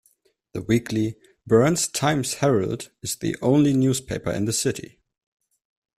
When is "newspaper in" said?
3.73-4.45